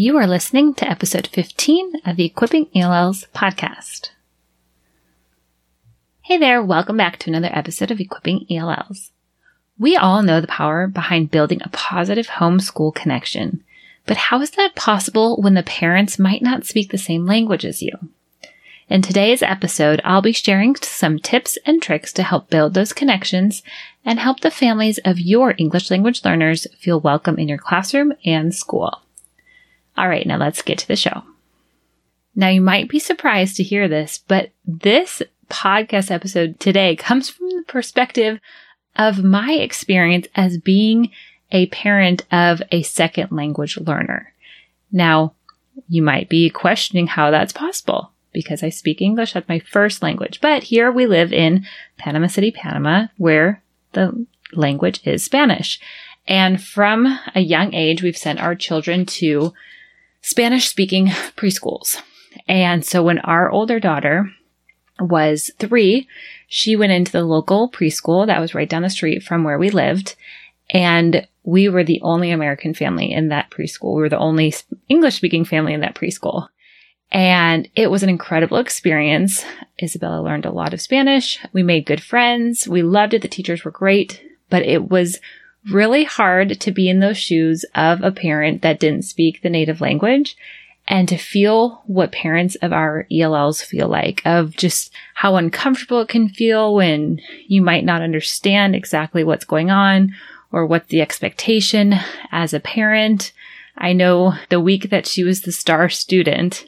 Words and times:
You 0.00 0.16
are 0.18 0.28
listening 0.28 0.74
to 0.74 0.88
episode 0.88 1.26
15 1.26 2.02
of 2.06 2.14
the 2.14 2.24
Equipping 2.24 2.68
ELLs 2.72 3.26
podcast. 3.34 4.10
Hey 6.22 6.38
there, 6.38 6.62
welcome 6.62 6.96
back 6.96 7.18
to 7.18 7.30
another 7.30 7.50
episode 7.50 7.90
of 7.90 7.98
Equipping 7.98 8.46
ELLs. 8.48 9.10
We 9.76 9.96
all 9.96 10.22
know 10.22 10.40
the 10.40 10.46
power 10.46 10.86
behind 10.86 11.32
building 11.32 11.60
a 11.64 11.68
positive 11.70 12.28
homeschool 12.28 12.94
connection, 12.94 13.64
but 14.06 14.16
how 14.16 14.40
is 14.40 14.52
that 14.52 14.76
possible 14.76 15.36
when 15.42 15.54
the 15.54 15.64
parents 15.64 16.16
might 16.16 16.42
not 16.42 16.64
speak 16.64 16.92
the 16.92 16.96
same 16.96 17.26
language 17.26 17.64
as 17.64 17.82
you? 17.82 17.90
In 18.88 19.02
today's 19.02 19.42
episode, 19.42 20.00
I'll 20.04 20.22
be 20.22 20.30
sharing 20.30 20.76
some 20.76 21.18
tips 21.18 21.58
and 21.66 21.82
tricks 21.82 22.12
to 22.12 22.22
help 22.22 22.50
build 22.50 22.74
those 22.74 22.92
connections 22.92 23.64
and 24.04 24.20
help 24.20 24.42
the 24.42 24.52
families 24.52 24.98
of 25.04 25.18
your 25.18 25.56
English 25.58 25.90
language 25.90 26.24
learners 26.24 26.68
feel 26.78 27.00
welcome 27.00 27.36
in 27.36 27.48
your 27.48 27.58
classroom 27.58 28.12
and 28.24 28.54
school. 28.54 29.02
All 29.98 30.08
right, 30.08 30.26
now 30.26 30.38
let's 30.38 30.62
get 30.62 30.78
to 30.78 30.88
the 30.88 30.94
show. 30.94 31.24
Now, 32.36 32.50
you 32.50 32.60
might 32.60 32.88
be 32.88 33.00
surprised 33.00 33.56
to 33.56 33.64
hear 33.64 33.88
this, 33.88 34.18
but 34.28 34.52
this 34.64 35.20
podcast 35.50 36.12
episode 36.12 36.60
today 36.60 36.94
comes 36.94 37.28
from 37.28 37.48
the 37.48 37.64
perspective 37.66 38.38
of 38.94 39.24
my 39.24 39.54
experience 39.54 40.28
as 40.36 40.56
being 40.56 41.10
a 41.50 41.66
parent 41.66 42.24
of 42.30 42.62
a 42.70 42.82
second 42.82 43.32
language 43.32 43.76
learner. 43.76 44.32
Now, 44.92 45.34
you 45.88 46.00
might 46.00 46.28
be 46.28 46.48
questioning 46.48 47.08
how 47.08 47.32
that's 47.32 47.52
possible 47.52 48.12
because 48.32 48.62
I 48.62 48.68
speak 48.68 49.02
English 49.02 49.34
as 49.34 49.48
my 49.48 49.58
first 49.58 50.00
language, 50.00 50.40
but 50.40 50.62
here 50.62 50.92
we 50.92 51.06
live 51.06 51.32
in 51.32 51.66
Panama 51.96 52.28
City, 52.28 52.52
Panama, 52.52 53.08
where 53.16 53.62
the 53.94 54.26
language 54.52 55.00
is 55.04 55.24
Spanish. 55.24 55.80
And 56.28 56.62
from 56.62 57.18
a 57.34 57.40
young 57.40 57.74
age, 57.74 58.00
we've 58.00 58.16
sent 58.16 58.38
our 58.38 58.54
children 58.54 59.06
to 59.06 59.54
Spanish 60.20 60.68
speaking 60.68 61.06
preschools. 61.36 62.00
And 62.46 62.84
so 62.84 63.02
when 63.02 63.18
our 63.20 63.50
older 63.50 63.80
daughter 63.80 64.30
was 65.00 65.50
three, 65.58 66.08
she 66.48 66.76
went 66.76 66.92
into 66.92 67.12
the 67.12 67.24
local 67.24 67.70
preschool 67.70 68.26
that 68.26 68.40
was 68.40 68.54
right 68.54 68.68
down 68.68 68.82
the 68.82 68.90
street 68.90 69.22
from 69.22 69.44
where 69.44 69.58
we 69.58 69.70
lived. 69.70 70.16
And 70.70 71.26
we 71.44 71.68
were 71.68 71.84
the 71.84 72.00
only 72.02 72.30
American 72.30 72.74
family 72.74 73.12
in 73.12 73.28
that 73.28 73.50
preschool. 73.50 73.94
We 73.94 74.02
were 74.02 74.08
the 74.08 74.18
only 74.18 74.54
English 74.88 75.16
speaking 75.16 75.44
family 75.44 75.72
in 75.72 75.80
that 75.80 75.94
preschool. 75.94 76.48
And 77.10 77.68
it 77.74 77.90
was 77.90 78.02
an 78.02 78.10
incredible 78.10 78.58
experience. 78.58 79.44
Isabella 79.82 80.20
learned 80.20 80.44
a 80.44 80.50
lot 80.50 80.74
of 80.74 80.80
Spanish. 80.80 81.38
We 81.52 81.62
made 81.62 81.86
good 81.86 82.02
friends. 82.02 82.68
We 82.68 82.82
loved 82.82 83.14
it. 83.14 83.22
The 83.22 83.28
teachers 83.28 83.64
were 83.64 83.70
great, 83.70 84.22
but 84.50 84.62
it 84.62 84.90
was 84.90 85.18
really 85.70 86.04
hard 86.04 86.60
to 86.60 86.70
be 86.70 86.88
in 86.88 87.00
those 87.00 87.18
shoes 87.18 87.64
of 87.74 88.02
a 88.02 88.12
parent 88.12 88.62
that 88.62 88.80
didn't 88.80 89.02
speak 89.02 89.42
the 89.42 89.50
native 89.50 89.80
language 89.80 90.36
and 90.86 91.06
to 91.08 91.18
feel 91.18 91.82
what 91.86 92.12
parents 92.12 92.54
of 92.56 92.72
our 92.72 93.06
ELLs 93.12 93.62
feel 93.62 93.88
like, 93.88 94.22
of 94.24 94.56
just 94.56 94.90
how 95.14 95.36
uncomfortable 95.36 96.00
it 96.00 96.08
can 96.08 96.30
feel 96.30 96.74
when 96.74 97.20
you 97.46 97.60
might 97.60 97.84
not 97.84 98.00
understand 98.00 98.74
exactly 98.74 99.22
what's 99.22 99.44
going 99.44 99.70
on 99.70 100.14
or 100.50 100.64
what 100.64 100.88
the 100.88 101.02
expectation 101.02 101.94
as 102.32 102.54
a 102.54 102.60
parent. 102.60 103.32
I 103.76 103.92
know 103.92 104.34
the 104.48 104.60
week 104.60 104.88
that 104.88 105.06
she 105.06 105.22
was 105.24 105.42
the 105.42 105.52
star 105.52 105.90
student, 105.90 106.64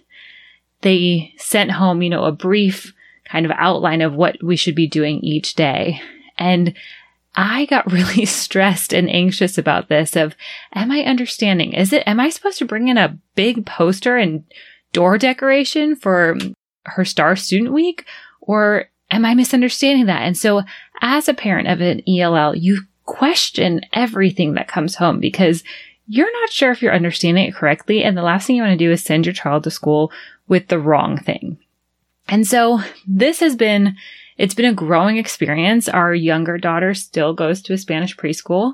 they 0.83 1.33
sent 1.39 1.73
home, 1.73 2.03
you 2.03 2.11
know, 2.11 2.25
a 2.25 2.33
brief 2.33 2.93
kind 3.25 3.47
of 3.47 3.53
outline 3.57 4.03
of 4.03 4.15
what 4.15 4.43
we 4.43 4.57
should 4.57 4.75
be 4.75 4.87
doing 4.87 5.21
each 5.21 5.55
day. 5.55 6.03
And 6.37 6.75
I 7.35 7.67
got 7.67 7.91
really 7.93 8.25
stressed 8.25 8.93
and 8.93 9.09
anxious 9.11 9.59
about 9.59 9.89
this 9.89 10.17
of, 10.17 10.35
am 10.75 10.91
I 10.91 11.01
understanding? 11.01 11.73
Is 11.73 11.93
it, 11.93 12.03
am 12.07 12.21
I 12.21 12.29
supposed 12.31 12.59
to 12.59 12.65
bring 12.65 12.89
in 12.89 12.99
a 12.99 13.19
big 13.35 13.67
poster 13.67 14.17
and 14.17 14.45
door 14.93 15.19
decoration 15.19 15.97
for 15.97 16.37
her 16.87 17.05
star 17.05 17.37
student 17.37 17.73
week? 17.73 18.05
Or 18.41 18.87
am 19.11 19.25
I 19.25 19.35
misunderstanding 19.35 20.07
that? 20.07 20.23
And 20.23 20.37
so 20.37 20.63
as 21.01 21.29
a 21.29 21.35
parent 21.35 21.69
of 21.69 21.81
an 21.81 22.03
ELL, 22.09 22.57
you 22.57 22.83
question 23.05 23.81
everything 23.93 24.55
that 24.55 24.69
comes 24.69 24.95
home 24.95 25.19
because 25.19 25.65
you're 26.07 26.33
not 26.33 26.51
sure 26.51 26.73
if 26.73 26.83
you're 26.83 26.95
understanding 26.95 27.47
it 27.47 27.55
correctly. 27.55 28.03
And 28.03 28.17
the 28.17 28.23
last 28.23 28.47
thing 28.47 28.57
you 28.57 28.63
want 28.63 28.79
to 28.79 28.85
do 28.85 28.91
is 28.91 29.03
send 29.03 29.27
your 29.27 29.33
child 29.33 29.65
to 29.65 29.71
school 29.71 30.11
with 30.49 30.69
the 30.69 30.79
wrong 30.79 31.19
thing. 31.19 31.59
And 32.29 32.47
so 32.47 32.81
this 33.07 33.41
has 33.41 33.57
been 33.57 33.97
it's 34.41 34.55
been 34.55 34.65
a 34.65 34.73
growing 34.73 35.19
experience. 35.19 35.87
Our 35.87 36.15
younger 36.15 36.57
daughter 36.57 36.95
still 36.95 37.35
goes 37.35 37.61
to 37.63 37.75
a 37.75 37.79
Spanish 37.79 38.17
preschool. 38.17 38.73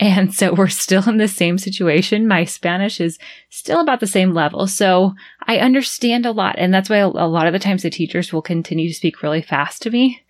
And 0.00 0.34
so 0.34 0.52
we're 0.52 0.66
still 0.66 1.08
in 1.08 1.18
the 1.18 1.28
same 1.28 1.56
situation. 1.56 2.26
My 2.26 2.42
Spanish 2.42 3.00
is 3.00 3.16
still 3.48 3.80
about 3.80 4.00
the 4.00 4.08
same 4.08 4.34
level. 4.34 4.66
So 4.66 5.14
I 5.46 5.58
understand 5.58 6.26
a 6.26 6.32
lot. 6.32 6.56
And 6.58 6.74
that's 6.74 6.90
why 6.90 6.96
a 6.96 7.08
lot 7.08 7.46
of 7.46 7.52
the 7.52 7.60
times 7.60 7.84
the 7.84 7.90
teachers 7.90 8.32
will 8.32 8.42
continue 8.42 8.88
to 8.88 8.94
speak 8.94 9.22
really 9.22 9.40
fast 9.40 9.82
to 9.82 9.90
me. 9.90 10.20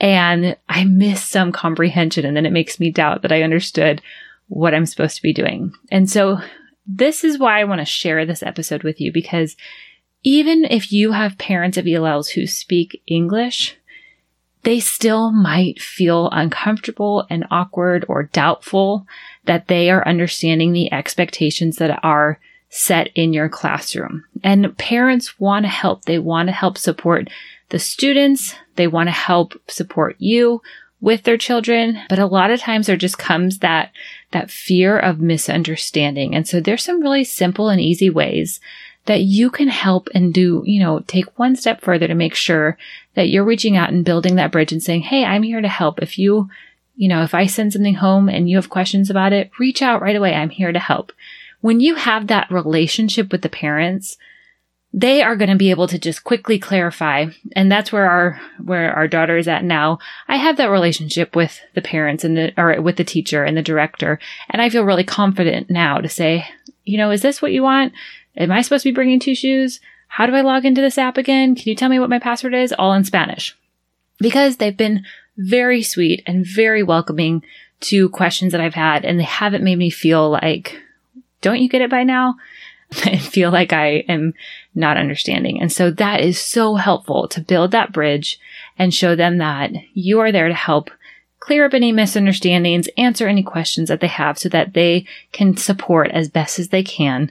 And 0.00 0.56
I 0.68 0.82
miss 0.82 1.22
some 1.22 1.52
comprehension. 1.52 2.26
And 2.26 2.36
then 2.36 2.46
it 2.46 2.52
makes 2.52 2.80
me 2.80 2.90
doubt 2.90 3.22
that 3.22 3.30
I 3.30 3.42
understood 3.42 4.02
what 4.48 4.74
I'm 4.74 4.86
supposed 4.86 5.14
to 5.14 5.22
be 5.22 5.32
doing. 5.32 5.72
And 5.92 6.10
so 6.10 6.40
this 6.84 7.22
is 7.22 7.38
why 7.38 7.60
I 7.60 7.64
want 7.64 7.80
to 7.80 7.84
share 7.84 8.26
this 8.26 8.42
episode 8.42 8.82
with 8.82 9.00
you 9.00 9.12
because 9.12 9.56
even 10.24 10.64
if 10.64 10.90
you 10.90 11.12
have 11.12 11.38
parents 11.38 11.78
of 11.78 11.86
ELLs 11.86 12.30
who 12.30 12.48
speak 12.48 13.02
English, 13.06 13.76
they 14.66 14.80
still 14.80 15.30
might 15.30 15.80
feel 15.80 16.28
uncomfortable 16.32 17.24
and 17.30 17.46
awkward 17.52 18.04
or 18.08 18.24
doubtful 18.24 19.06
that 19.44 19.68
they 19.68 19.88
are 19.92 20.06
understanding 20.08 20.72
the 20.72 20.92
expectations 20.92 21.76
that 21.76 22.00
are 22.02 22.40
set 22.68 23.08
in 23.14 23.32
your 23.32 23.48
classroom. 23.48 24.24
And 24.42 24.76
parents 24.76 25.38
want 25.38 25.66
to 25.66 25.68
help. 25.68 26.04
They 26.04 26.18
want 26.18 26.48
to 26.48 26.52
help 26.52 26.78
support 26.78 27.30
the 27.68 27.78
students. 27.78 28.56
They 28.74 28.88
want 28.88 29.06
to 29.06 29.12
help 29.12 29.52
support 29.68 30.16
you 30.18 30.62
with 31.00 31.22
their 31.22 31.38
children. 31.38 32.00
But 32.08 32.18
a 32.18 32.26
lot 32.26 32.50
of 32.50 32.58
times 32.58 32.88
there 32.88 32.96
just 32.96 33.18
comes 33.18 33.60
that, 33.60 33.92
that 34.32 34.50
fear 34.50 34.98
of 34.98 35.20
misunderstanding. 35.20 36.34
And 36.34 36.48
so 36.48 36.58
there's 36.58 36.82
some 36.82 37.00
really 37.00 37.22
simple 37.22 37.68
and 37.68 37.80
easy 37.80 38.10
ways 38.10 38.58
that 39.04 39.20
you 39.20 39.48
can 39.48 39.68
help 39.68 40.08
and 40.12 40.34
do, 40.34 40.64
you 40.66 40.80
know, 40.80 40.98
take 41.06 41.38
one 41.38 41.54
step 41.54 41.80
further 41.80 42.08
to 42.08 42.14
make 42.14 42.34
sure 42.34 42.76
that 43.16 43.28
you're 43.28 43.44
reaching 43.44 43.76
out 43.76 43.90
and 43.92 44.04
building 44.04 44.36
that 44.36 44.52
bridge 44.52 44.70
and 44.70 44.82
saying, 44.82 45.02
Hey, 45.02 45.24
I'm 45.24 45.42
here 45.42 45.60
to 45.60 45.68
help. 45.68 46.00
If 46.00 46.18
you, 46.18 46.48
you 46.94 47.08
know, 47.08 47.22
if 47.22 47.34
I 47.34 47.46
send 47.46 47.72
something 47.72 47.94
home 47.94 48.28
and 48.28 48.48
you 48.48 48.56
have 48.56 48.70
questions 48.70 49.10
about 49.10 49.32
it, 49.32 49.50
reach 49.58 49.82
out 49.82 50.00
right 50.00 50.14
away. 50.14 50.34
I'm 50.34 50.50
here 50.50 50.72
to 50.72 50.78
help. 50.78 51.12
When 51.60 51.80
you 51.80 51.96
have 51.96 52.28
that 52.28 52.50
relationship 52.50 53.32
with 53.32 53.42
the 53.42 53.48
parents, 53.48 54.16
they 54.92 55.22
are 55.22 55.36
going 55.36 55.50
to 55.50 55.56
be 55.56 55.70
able 55.70 55.88
to 55.88 55.98
just 55.98 56.24
quickly 56.24 56.58
clarify. 56.58 57.26
And 57.52 57.72
that's 57.72 57.90
where 57.90 58.08
our, 58.08 58.40
where 58.62 58.94
our 58.94 59.08
daughter 59.08 59.36
is 59.36 59.48
at 59.48 59.64
now. 59.64 59.98
I 60.28 60.36
have 60.36 60.56
that 60.58 60.70
relationship 60.70 61.34
with 61.34 61.60
the 61.74 61.82
parents 61.82 62.24
and 62.24 62.36
the, 62.36 62.52
or 62.56 62.80
with 62.80 62.96
the 62.96 63.04
teacher 63.04 63.44
and 63.44 63.56
the 63.56 63.62
director. 63.62 64.18
And 64.48 64.62
I 64.62 64.70
feel 64.70 64.84
really 64.84 65.04
confident 65.04 65.68
now 65.68 65.98
to 65.98 66.08
say, 66.08 66.48
you 66.84 66.98
know, 66.98 67.10
is 67.10 67.22
this 67.22 67.42
what 67.42 67.52
you 67.52 67.62
want? 67.62 67.92
Am 68.36 68.52
I 68.52 68.62
supposed 68.62 68.84
to 68.84 68.90
be 68.90 68.94
bringing 68.94 69.18
two 69.18 69.34
shoes? 69.34 69.80
How 70.08 70.26
do 70.26 70.34
I 70.34 70.40
log 70.40 70.64
into 70.64 70.80
this 70.80 70.98
app 70.98 71.18
again? 71.18 71.54
Can 71.54 71.68
you 71.68 71.74
tell 71.74 71.88
me 71.88 71.98
what 71.98 72.10
my 72.10 72.18
password 72.18 72.54
is? 72.54 72.72
All 72.72 72.92
in 72.94 73.04
Spanish. 73.04 73.56
Because 74.18 74.56
they've 74.56 74.76
been 74.76 75.04
very 75.36 75.82
sweet 75.82 76.22
and 76.26 76.46
very 76.46 76.82
welcoming 76.82 77.42
to 77.80 78.08
questions 78.08 78.52
that 78.52 78.60
I've 78.60 78.74
had, 78.74 79.04
and 79.04 79.20
they 79.20 79.24
haven't 79.24 79.64
made 79.64 79.76
me 79.76 79.90
feel 79.90 80.30
like, 80.30 80.80
don't 81.42 81.60
you 81.60 81.68
get 81.68 81.82
it 81.82 81.90
by 81.90 82.04
now? 82.04 82.36
and 83.06 83.20
feel 83.20 83.50
like 83.50 83.72
I 83.72 84.04
am 84.08 84.34
not 84.74 84.96
understanding. 84.96 85.60
And 85.60 85.72
so 85.72 85.90
that 85.90 86.20
is 86.20 86.40
so 86.40 86.76
helpful 86.76 87.28
to 87.28 87.40
build 87.40 87.72
that 87.72 87.92
bridge 87.92 88.38
and 88.78 88.94
show 88.94 89.16
them 89.16 89.38
that 89.38 89.72
you 89.94 90.20
are 90.20 90.32
there 90.32 90.48
to 90.48 90.54
help 90.54 90.90
clear 91.40 91.64
up 91.64 91.74
any 91.74 91.92
misunderstandings, 91.92 92.88
answer 92.96 93.28
any 93.28 93.42
questions 93.42 93.88
that 93.88 94.00
they 94.00 94.06
have 94.06 94.38
so 94.38 94.48
that 94.48 94.74
they 94.74 95.06
can 95.32 95.56
support 95.56 96.10
as 96.10 96.28
best 96.28 96.58
as 96.58 96.68
they 96.68 96.82
can 96.82 97.30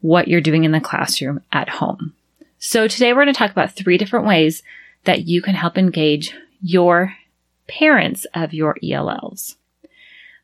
what 0.00 0.28
you're 0.28 0.40
doing 0.40 0.64
in 0.64 0.72
the 0.72 0.80
classroom 0.80 1.40
at 1.52 1.68
home. 1.68 2.14
So 2.58 2.88
today 2.88 3.12
we're 3.12 3.24
going 3.24 3.34
to 3.34 3.38
talk 3.38 3.50
about 3.50 3.72
three 3.72 3.98
different 3.98 4.26
ways 4.26 4.62
that 5.04 5.26
you 5.26 5.42
can 5.42 5.54
help 5.54 5.78
engage 5.78 6.34
your 6.62 7.14
parents 7.68 8.26
of 8.34 8.52
your 8.52 8.76
ELLs. 8.82 9.56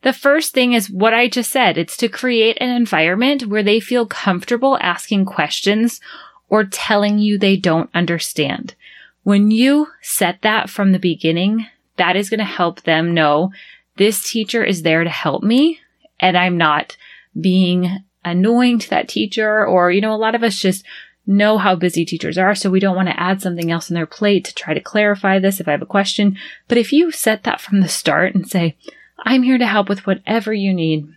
The 0.03 0.13
first 0.13 0.53
thing 0.53 0.73
is 0.73 0.91
what 0.91 1.15
I 1.15 1.29
just 1.29 1.51
said. 1.51 1.79
It's 1.79 1.97
to 1.99 2.09
create 2.09 2.59
an 2.61 2.71
environment 2.71 3.47
where 3.47 3.63
they 3.63 3.81
feel 3.81 4.07
comfortable 4.07 4.77
asking 4.81 5.27
questions 5.27 6.01
or 6.49 6.65
telling 6.65 7.19
you 7.19 7.39
they 7.39 7.57
don't 7.57 7.91
understand. 7.95 8.75
When 9.23 9.51
you 9.51 9.89
set 10.01 10.43
that 10.43 10.69
from 10.69 10.91
the 10.91 10.99
beginning, 10.99 11.67
that 11.97 12.17
is 12.17 12.29
going 12.29 12.39
to 12.39 12.45
help 12.45 12.83
them 12.83 13.15
know 13.15 13.53
this 13.97 14.29
teacher 14.29 14.65
is 14.65 14.83
there 14.83 15.05
to 15.05 15.11
help 15.11 15.43
me 15.43 15.79
and 16.19 16.37
I'm 16.37 16.57
not 16.57 16.97
being 17.39 18.05
annoying 18.25 18.79
to 18.79 18.91
that 18.91 19.09
teacher 19.09 19.67
or, 19.67 19.91
you 19.91 20.01
know, 20.01 20.15
a 20.15 20.17
lot 20.17 20.35
of 20.35 20.43
us 20.43 20.59
just 20.59 20.85
know 21.27 21.59
how 21.59 21.75
busy 21.75 22.05
teachers 22.05 22.37
are. 22.37 22.55
So 22.55 22.71
we 22.71 22.81
don't 22.81 22.97
want 22.97 23.09
to 23.09 23.21
add 23.21 23.41
something 23.41 23.71
else 23.71 23.91
on 23.91 23.95
their 23.95 24.07
plate 24.07 24.45
to 24.47 24.55
try 24.55 24.75
to 24.75 24.81
clarify 24.81 25.39
this 25.39 25.61
if 25.61 25.69
I 25.69 25.73
have 25.73 25.83
a 25.83 25.87
question. 25.87 26.37
But 26.69 26.79
if 26.79 26.93
you 26.93 27.11
set 27.13 27.45
that 27.45 27.61
from 27.61 27.81
the 27.81 27.89
start 27.89 28.35
and 28.35 28.49
say, 28.49 28.77
I'm 29.25 29.43
here 29.43 29.59
to 29.59 29.67
help 29.67 29.89
with 29.89 30.07
whatever 30.07 30.53
you 30.53 30.75
need. 30.75 31.09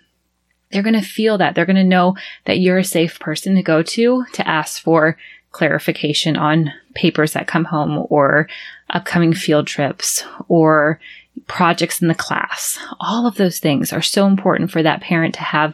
They're 0.71 0.83
going 0.83 0.95
to 0.95 1.01
feel 1.01 1.37
that. 1.37 1.55
They're 1.55 1.65
going 1.65 1.75
to 1.75 1.83
know 1.83 2.15
that 2.45 2.59
you're 2.59 2.77
a 2.77 2.83
safe 2.83 3.19
person 3.19 3.55
to 3.55 3.63
go 3.63 3.81
to 3.81 4.25
to 4.33 4.47
ask 4.47 4.81
for 4.81 5.17
clarification 5.51 6.35
on 6.35 6.71
papers 6.93 7.33
that 7.33 7.47
come 7.47 7.65
home 7.65 8.05
or 8.09 8.47
upcoming 8.89 9.33
field 9.33 9.67
trips 9.67 10.23
or 10.47 10.99
projects 11.47 12.01
in 12.01 12.07
the 12.07 12.15
class. 12.15 12.77
All 12.99 13.25
of 13.25 13.35
those 13.35 13.59
things 13.59 13.93
are 13.93 14.01
so 14.01 14.27
important 14.27 14.71
for 14.71 14.83
that 14.83 15.01
parent 15.01 15.35
to 15.35 15.41
have 15.41 15.73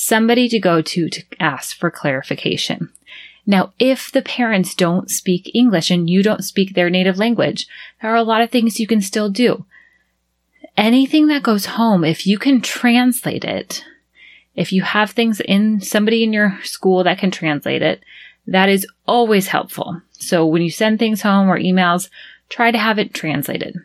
somebody 0.00 0.48
to 0.48 0.60
go 0.60 0.80
to 0.80 1.08
to 1.08 1.22
ask 1.40 1.76
for 1.76 1.90
clarification. 1.90 2.90
Now, 3.46 3.72
if 3.78 4.12
the 4.12 4.22
parents 4.22 4.74
don't 4.74 5.10
speak 5.10 5.50
English 5.54 5.90
and 5.90 6.08
you 6.08 6.22
don't 6.22 6.44
speak 6.44 6.74
their 6.74 6.90
native 6.90 7.18
language, 7.18 7.66
there 8.00 8.12
are 8.12 8.16
a 8.16 8.22
lot 8.22 8.42
of 8.42 8.50
things 8.50 8.78
you 8.78 8.86
can 8.86 9.00
still 9.00 9.30
do 9.30 9.64
anything 10.78 11.26
that 11.26 11.42
goes 11.42 11.66
home, 11.66 12.04
if 12.04 12.26
you 12.26 12.38
can 12.38 12.60
translate 12.62 13.44
it, 13.44 13.84
if 14.54 14.72
you 14.72 14.82
have 14.82 15.10
things 15.10 15.40
in 15.40 15.80
somebody 15.80 16.22
in 16.22 16.32
your 16.32 16.58
school 16.62 17.04
that 17.04 17.18
can 17.18 17.30
translate 17.30 17.82
it, 17.82 18.02
that 18.46 18.68
is 18.68 18.86
always 19.06 19.48
helpful. 19.48 20.00
So 20.12 20.46
when 20.46 20.62
you 20.62 20.70
send 20.70 20.98
things 20.98 21.20
home 21.20 21.48
or 21.48 21.58
emails, 21.58 22.08
try 22.48 22.70
to 22.70 22.78
have 22.78 22.98
it 22.98 23.12
translated. 23.12 23.76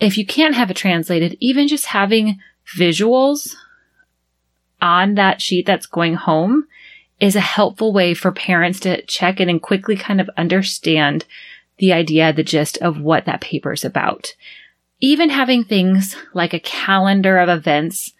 If 0.00 0.18
you 0.18 0.26
can't 0.26 0.54
have 0.54 0.70
it 0.70 0.76
translated, 0.76 1.36
even 1.40 1.68
just 1.68 1.86
having 1.86 2.38
visuals 2.76 3.54
on 4.80 5.14
that 5.14 5.40
sheet 5.40 5.66
that's 5.66 5.86
going 5.86 6.14
home 6.14 6.66
is 7.18 7.36
a 7.36 7.40
helpful 7.40 7.92
way 7.92 8.14
for 8.14 8.30
parents 8.30 8.80
to 8.80 9.02
check 9.06 9.40
in 9.40 9.48
and 9.48 9.62
quickly 9.62 9.96
kind 9.96 10.20
of 10.20 10.30
understand 10.36 11.24
the 11.78 11.92
idea, 11.92 12.32
the 12.32 12.42
gist 12.42 12.78
of 12.78 13.00
what 13.00 13.24
that 13.26 13.40
paper 13.40 13.72
is 13.72 13.84
about. 13.84 14.34
Even 15.00 15.30
having 15.30 15.64
things 15.64 16.16
like 16.34 16.54
a 16.54 16.60
calendar 16.60 17.38
of 17.38 17.48
events 17.48 18.12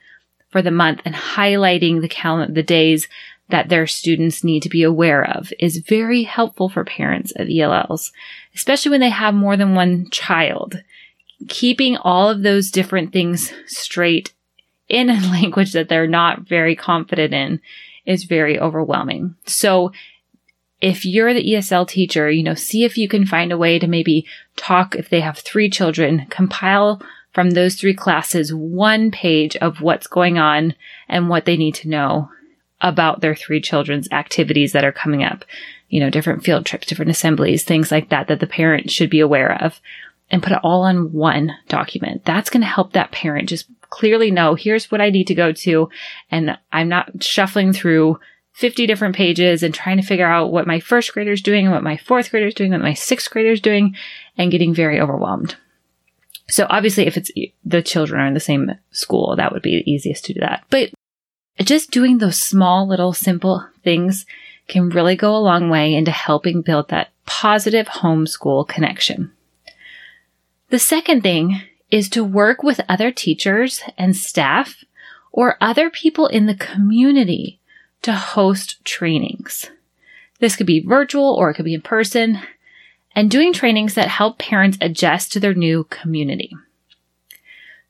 for 0.50 0.62
the 0.62 0.70
month 0.70 1.00
and 1.05 1.14
highlighting 1.14 2.00
the 2.00 2.08
calendar, 2.08 2.53
the 2.53 2.62
days 2.62 3.08
that 3.49 3.69
their 3.69 3.87
students 3.87 4.43
need 4.43 4.62
to 4.62 4.69
be 4.69 4.82
aware 4.82 5.25
of 5.25 5.53
is 5.58 5.79
very 5.79 6.25
helpful 6.25 6.69
for 6.69 6.85
parents 6.85 7.32
of 7.37 7.49
ELLs, 7.49 8.12
especially 8.55 8.91
when 8.91 9.00
they 9.00 9.11
have 9.11 9.35
more 9.35 9.56
than 9.56 9.75
one 9.75 10.08
child. 10.11 10.82
Keeping 11.49 11.97
all 11.97 12.29
of 12.29 12.43
those 12.43 12.70
different 12.70 13.12
things 13.12 13.53
straight 13.67 14.32
in 14.88 15.11
a 15.11 15.21
language 15.31 15.73
that 15.73 15.88
they're 15.88 16.06
not 16.06 16.43
very 16.43 16.77
confident 16.77 17.35
in 17.35 17.61
is 18.05 18.25
very 18.25 18.59
overwhelming. 18.59 19.35
So 19.47 19.93
if 20.81 21.05
you're 21.05 21.35
the 21.35 21.44
ESL 21.44 21.88
teacher, 21.88 22.31
you 22.31 22.43
know, 22.43 22.55
see 22.55 22.85
if 22.85 22.99
you 22.99 23.09
can 23.09 23.27
find 23.27 23.50
a 23.50 23.59
way 23.59 23.79
to 23.79 23.87
maybe 23.87 24.27
talk 24.56 24.94
if 24.94 25.09
they 25.09 25.21
have 25.21 25.38
three 25.38 25.71
children, 25.71 26.27
compile 26.31 27.03
from 27.33 27.50
those 27.50 27.75
three 27.75 27.94
classes 27.94 28.55
one 28.55 29.11
page 29.11 29.56
of 29.56 29.81
what's 29.81 30.06
going 30.06 30.39
on 30.39 30.75
and 31.08 31.29
what 31.29 31.44
they 31.44 31.56
need 31.56 31.75
to 31.75 31.89
know 31.89 32.31
about 32.81 33.20
their 33.20 33.34
three 33.34 33.60
children's 33.60 34.08
activities 34.13 34.72
that 34.72 34.84
are 34.84 34.93
coming 34.93 35.22
up. 35.22 35.44
You 35.89 36.01
know, 36.01 36.10
different 36.10 36.44
field 36.44 36.67
trips, 36.67 36.87
different 36.87 37.10
assemblies, 37.10 37.65
things 37.65 37.91
like 37.91 38.10
that, 38.10 38.29
that 38.29 38.41
the 38.41 38.46
parent 38.46 38.91
should 38.91 39.08
be 39.08 39.20
aware 39.20 39.63
of 39.63 39.81
and 40.31 40.43
put 40.43 40.53
it 40.53 40.60
all 40.63 40.82
on 40.82 41.13
one 41.13 41.53
document. 41.69 42.25
That's 42.25 42.51
going 42.51 42.63
to 42.63 42.67
help 42.67 42.93
that 42.93 43.13
parent 43.13 43.49
just 43.49 43.67
clearly 43.90 44.31
know 44.31 44.55
here's 44.55 44.90
what 44.90 45.00
I 45.00 45.10
need 45.10 45.26
to 45.28 45.34
go 45.34 45.52
to. 45.52 45.88
And 46.31 46.58
I'm 46.72 46.88
not 46.88 47.22
shuffling 47.22 47.72
through 47.72 48.19
50 48.52 48.86
different 48.86 49.14
pages 49.14 49.62
and 49.62 49.74
trying 49.74 49.98
to 49.98 50.02
figure 50.02 50.26
out 50.26 50.50
what 50.50 50.66
my 50.66 50.81
first 50.81 51.12
grader's 51.12 51.43
doing 51.43 51.70
what 51.70 51.82
my 51.82 51.96
fourth 51.96 52.31
grader's 52.31 52.55
doing, 52.55 52.72
what 52.72 52.81
my 52.81 52.94
sixth 52.94 53.31
grader's 53.31 53.60
doing, 53.60 53.94
and 54.38 54.50
getting 54.50 54.72
very 54.72 54.98
overwhelmed. 54.98 55.56
So 56.48 56.66
obviously, 56.70 57.06
if 57.06 57.16
it's 57.16 57.31
the 57.64 57.82
children 57.82 58.20
are 58.20 58.26
in 58.26 58.34
the 58.34 58.40
same 58.40 58.70
school, 58.93 59.36
that 59.36 59.52
would 59.52 59.62
be 59.62 59.76
the 59.76 59.90
easiest 59.90 60.24
to 60.26 60.32
do 60.32 60.40
that. 60.40 60.64
But 60.70 60.90
just 61.60 61.90
doing 61.90 62.19
those 62.19 62.40
small, 62.40 62.88
little, 62.88 63.12
simple 63.12 63.66
things 63.82 64.24
can 64.69 64.88
really 64.88 65.16
go 65.16 65.34
a 65.34 65.38
long 65.38 65.69
way 65.69 65.94
into 65.94 66.10
helping 66.10 66.62
build 66.62 66.88
that 66.88 67.10
positive 67.26 67.86
homeschool 67.86 68.66
connection. 68.66 69.32
The 70.70 70.78
second 70.78 71.22
thing 71.22 71.60
is 71.90 72.08
to 72.10 72.24
work 72.24 72.62
with 72.62 72.81
other 72.88 73.10
teachers 73.10 73.82
and 73.96 74.16
staff 74.16 74.84
or 75.32 75.56
other 75.60 75.90
people 75.90 76.26
in 76.26 76.46
the 76.46 76.55
community 76.55 77.60
to 78.02 78.12
host 78.12 78.84
trainings. 78.84 79.70
This 80.38 80.56
could 80.56 80.66
be 80.66 80.81
virtual 80.81 81.34
or 81.34 81.50
it 81.50 81.55
could 81.55 81.64
be 81.64 81.74
in 81.74 81.82
person, 81.82 82.40
and 83.14 83.31
doing 83.31 83.52
trainings 83.52 83.94
that 83.94 84.08
help 84.08 84.38
parents 84.38 84.76
adjust 84.81 85.32
to 85.32 85.40
their 85.40 85.55
new 85.55 85.84
community. 85.84 86.55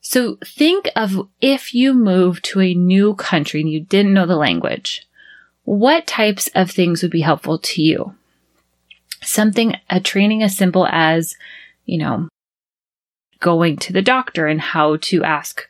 So 0.01 0.39
think 0.45 0.89
of 0.95 1.29
if 1.41 1.75
you 1.75 1.93
moved 1.93 2.45
to 2.47 2.61
a 2.61 2.75
new 2.75 3.15
country 3.15 3.61
and 3.61 3.69
you 3.69 3.81
didn't 3.81 4.15
know 4.15 4.27
the 4.27 4.37
language, 4.37 5.07
what 5.65 6.07
types 6.07 6.49
of 6.55 6.71
things 6.71 7.03
would 7.03 7.11
be 7.11 7.23
helpful 7.23 7.59
to 7.59 7.83
you? 7.83 8.15
Something, 9.21 9.75
a 9.91 9.99
training 9.99 10.45
as 10.45 10.57
simple 10.57 10.87
as, 10.87 11.37
you 11.87 11.99
know, 11.99 12.29
going 13.41 13.77
to 13.79 13.93
the 13.93 14.03
doctor 14.03 14.47
and 14.47 14.61
how 14.61 14.97
to 14.97 15.25
ask 15.25 15.67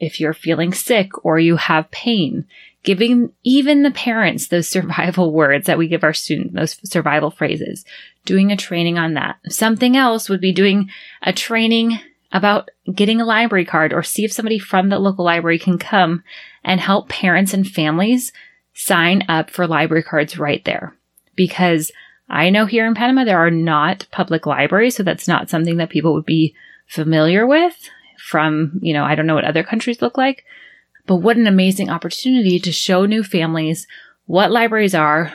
if 0.00 0.20
you're 0.20 0.34
feeling 0.34 0.72
sick 0.72 1.24
or 1.24 1.38
you 1.38 1.56
have 1.56 1.90
pain, 1.90 2.46
giving 2.82 3.32
even 3.42 3.82
the 3.82 3.90
parents 3.90 4.48
those 4.48 4.68
survival 4.76 5.32
words 5.32 5.66
that 5.66 5.78
we 5.78 5.88
give 5.88 6.04
our 6.04 6.12
students, 6.12 6.54
those 6.54 6.90
survival 6.90 7.30
phrases. 7.30 7.84
doing 8.24 8.50
a 8.50 8.56
training 8.56 8.98
on 8.98 9.14
that. 9.14 9.36
Something 9.48 9.96
else 9.96 10.28
would 10.28 10.40
be 10.40 10.52
doing 10.52 10.88
a 11.22 11.32
training 11.32 11.98
about 12.32 12.70
getting 12.92 13.20
a 13.20 13.24
library 13.24 13.64
card 13.64 13.92
or 13.92 14.02
see 14.02 14.24
if 14.24 14.32
somebody 14.32 14.58
from 14.58 14.88
the 14.88 14.98
local 14.98 15.24
library 15.24 15.58
can 15.58 15.78
come 15.78 16.24
and 16.64 16.80
help 16.80 17.08
parents 17.08 17.54
and 17.54 17.68
families 17.68 18.32
sign 18.74 19.24
up 19.28 19.50
for 19.50 19.66
library 19.66 20.02
cards 20.02 20.38
right 20.38 20.64
there. 20.64 20.96
Because 21.36 21.92
I 22.28 22.50
know 22.50 22.66
here 22.66 22.86
in 22.86 22.94
Panama 22.94 23.24
there 23.24 23.38
are 23.38 23.50
not 23.50 24.06
public 24.10 24.46
libraries, 24.46 24.96
so 24.96 25.02
that's 25.02 25.28
not 25.28 25.48
something 25.48 25.76
that 25.76 25.90
people 25.90 26.14
would 26.14 26.26
be 26.26 26.54
familiar 26.86 27.46
with 27.46 27.76
from, 28.18 28.78
you 28.82 28.92
know, 28.92 29.04
I 29.04 29.14
don't 29.14 29.26
know 29.26 29.34
what 29.34 29.44
other 29.44 29.62
countries 29.62 30.02
look 30.02 30.16
like. 30.16 30.44
But 31.06 31.16
what 31.16 31.36
an 31.36 31.46
amazing 31.46 31.90
opportunity 31.90 32.58
to 32.58 32.72
show 32.72 33.04
new 33.04 33.22
families 33.22 33.86
what 34.26 34.50
libraries 34.50 34.94
are, 34.94 35.34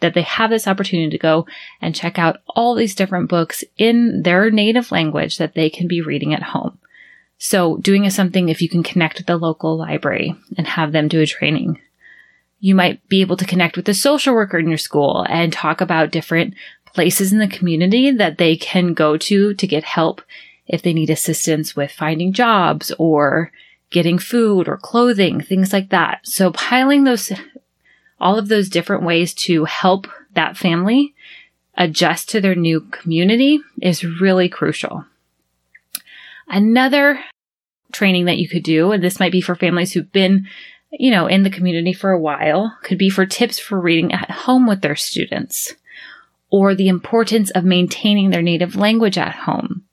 that 0.00 0.14
they 0.14 0.22
have 0.22 0.50
this 0.50 0.66
opportunity 0.66 1.10
to 1.10 1.18
go 1.18 1.46
and 1.80 1.94
check 1.94 2.18
out 2.18 2.38
all 2.48 2.74
these 2.74 2.94
different 2.94 3.28
books 3.28 3.64
in 3.76 4.22
their 4.22 4.50
native 4.50 4.90
language 4.90 5.38
that 5.38 5.54
they 5.54 5.68
can 5.68 5.86
be 5.86 6.00
reading 6.00 6.32
at 6.32 6.42
home. 6.42 6.78
So 7.38 7.76
doing 7.78 8.04
is 8.04 8.14
something 8.14 8.48
if 8.48 8.62
you 8.62 8.68
can 8.68 8.82
connect 8.82 9.18
with 9.18 9.26
the 9.26 9.36
local 9.36 9.76
library 9.76 10.34
and 10.56 10.66
have 10.66 10.92
them 10.92 11.08
do 11.08 11.20
a 11.20 11.26
training. 11.26 11.80
You 12.60 12.74
might 12.74 13.06
be 13.08 13.20
able 13.20 13.36
to 13.36 13.44
connect 13.44 13.76
with 13.76 13.84
the 13.84 13.92
social 13.92 14.34
worker 14.34 14.58
in 14.58 14.68
your 14.68 14.78
school 14.78 15.26
and 15.28 15.52
talk 15.52 15.82
about 15.82 16.10
different 16.10 16.54
places 16.86 17.32
in 17.32 17.38
the 17.38 17.48
community 17.48 18.10
that 18.10 18.38
they 18.38 18.56
can 18.56 18.94
go 18.94 19.18
to 19.18 19.52
to 19.52 19.66
get 19.66 19.84
help 19.84 20.22
if 20.66 20.82
they 20.82 20.92
need 20.92 21.10
assistance 21.10 21.76
with 21.76 21.90
finding 21.90 22.32
jobs 22.32 22.92
or 22.98 23.52
getting 23.90 24.18
food 24.18 24.68
or 24.68 24.76
clothing, 24.76 25.40
things 25.40 25.72
like 25.72 25.90
that. 25.90 26.20
So 26.24 26.50
piling 26.52 27.04
those, 27.04 27.32
all 28.18 28.38
of 28.38 28.48
those 28.48 28.68
different 28.68 29.04
ways 29.04 29.34
to 29.34 29.64
help 29.66 30.06
that 30.32 30.56
family 30.56 31.14
adjust 31.76 32.28
to 32.30 32.40
their 32.40 32.54
new 32.54 32.80
community 32.80 33.60
is 33.80 34.04
really 34.04 34.48
crucial. 34.48 35.04
Another 36.48 37.20
training 37.92 38.24
that 38.26 38.38
you 38.38 38.48
could 38.48 38.62
do, 38.62 38.92
and 38.92 39.02
this 39.02 39.20
might 39.20 39.32
be 39.32 39.40
for 39.40 39.54
families 39.54 39.92
who've 39.92 40.12
been, 40.12 40.46
you 40.90 41.10
know, 41.10 41.26
in 41.26 41.42
the 41.42 41.50
community 41.50 41.92
for 41.92 42.10
a 42.10 42.20
while, 42.20 42.76
could 42.82 42.98
be 42.98 43.08
for 43.08 43.26
tips 43.26 43.58
for 43.58 43.80
reading 43.80 44.12
at 44.12 44.30
home 44.30 44.66
with 44.66 44.80
their 44.80 44.96
students 44.96 45.74
or 46.50 46.74
the 46.74 46.88
importance 46.88 47.50
of 47.50 47.64
maintaining 47.64 48.30
their 48.30 48.42
native 48.42 48.76
language 48.76 49.18
at 49.18 49.34
home. 49.34 49.84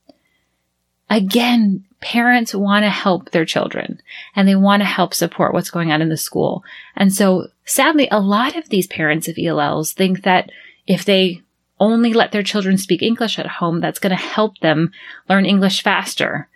Again, 1.11 1.83
parents 1.99 2.55
want 2.55 2.83
to 2.83 2.89
help 2.89 3.31
their 3.31 3.43
children 3.43 4.01
and 4.33 4.47
they 4.47 4.55
want 4.55 4.79
to 4.79 4.85
help 4.85 5.13
support 5.13 5.53
what's 5.53 5.69
going 5.69 5.91
on 5.91 6.01
in 6.01 6.07
the 6.07 6.15
school. 6.15 6.63
And 6.95 7.13
so 7.13 7.49
sadly, 7.65 8.07
a 8.09 8.21
lot 8.21 8.55
of 8.55 8.69
these 8.69 8.87
parents 8.87 9.27
of 9.27 9.37
ELLs 9.37 9.91
think 9.91 10.23
that 10.23 10.49
if 10.87 11.03
they 11.03 11.41
only 11.81 12.13
let 12.13 12.31
their 12.31 12.43
children 12.43 12.77
speak 12.77 13.01
English 13.01 13.37
at 13.37 13.45
home, 13.45 13.81
that's 13.81 13.99
going 13.99 14.15
to 14.15 14.23
help 14.23 14.59
them 14.59 14.93
learn 15.27 15.45
English 15.45 15.83
faster. 15.83 16.47